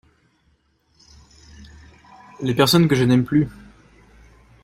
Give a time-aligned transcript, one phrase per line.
[2.41, 3.47] Les personnes que je n'aime plus.